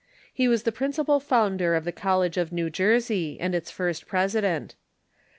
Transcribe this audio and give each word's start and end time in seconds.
He 0.33 0.47
was 0.47 0.63
the 0.63 0.71
principal 0.71 1.19
founder 1.19 1.75
of 1.75 1.83
the 1.85 1.91
Col 1.91 2.21
lege 2.21 2.35
of 2.35 2.51
New 2.51 2.71
Jersey, 2.71 3.39
and 3.39 3.53
its 3.53 3.69
first 3.69 4.07
president. 4.07 4.69
Dr. 4.69 4.77